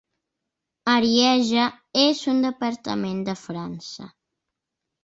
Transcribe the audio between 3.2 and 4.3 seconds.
de França.